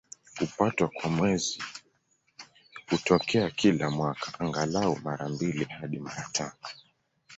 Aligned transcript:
Kupatwa 0.37 0.87
kwa 0.87 1.09
Mwezi 1.09 1.63
hutokea 2.89 3.49
kila 3.51 3.89
mwaka, 3.89 4.39
angalau 4.39 4.99
mara 5.03 5.29
mbili 5.29 5.63
hadi 5.65 5.99
mara 5.99 6.27
tano. 6.31 6.55